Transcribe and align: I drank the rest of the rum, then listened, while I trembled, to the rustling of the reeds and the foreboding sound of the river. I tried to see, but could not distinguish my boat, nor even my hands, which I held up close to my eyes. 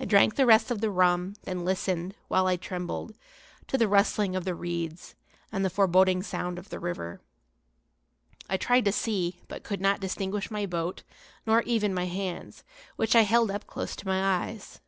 I 0.00 0.04
drank 0.04 0.34
the 0.34 0.46
rest 0.46 0.72
of 0.72 0.80
the 0.80 0.90
rum, 0.90 1.36
then 1.44 1.64
listened, 1.64 2.16
while 2.26 2.48
I 2.48 2.56
trembled, 2.56 3.14
to 3.68 3.78
the 3.78 3.86
rustling 3.86 4.34
of 4.34 4.44
the 4.44 4.52
reeds 4.52 5.14
and 5.52 5.64
the 5.64 5.70
foreboding 5.70 6.24
sound 6.24 6.58
of 6.58 6.70
the 6.70 6.80
river. 6.80 7.20
I 8.50 8.56
tried 8.56 8.84
to 8.86 8.90
see, 8.90 9.38
but 9.46 9.62
could 9.62 9.80
not 9.80 10.00
distinguish 10.00 10.50
my 10.50 10.66
boat, 10.66 11.04
nor 11.46 11.62
even 11.62 11.94
my 11.94 12.06
hands, 12.06 12.64
which 12.96 13.14
I 13.14 13.22
held 13.22 13.52
up 13.52 13.64
close 13.68 13.94
to 13.94 14.08
my 14.08 14.20
eyes. 14.48 14.80